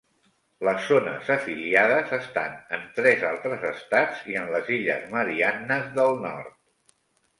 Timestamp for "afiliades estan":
1.33-2.55